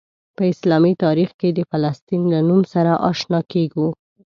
په 0.35 0.43
اسلامي 0.53 0.93
تاریخ 1.03 1.29
کې 1.39 1.49
د 1.53 1.59
فلسطین 1.71 2.21
له 2.33 2.39
نوم 2.47 2.61
سره 2.73 2.91
آشنا 3.09 3.39
کیږو. 3.51 3.87